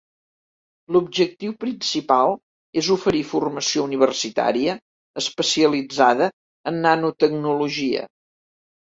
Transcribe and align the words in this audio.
L'objectiu 0.93 1.51
principal 1.63 2.31
és 2.81 2.87
oferir 2.95 3.21
formació 3.31 3.83
universitària 3.87 4.75
especialitzada 5.23 6.31
en 6.73 6.81
nanotecnologia. 6.87 8.07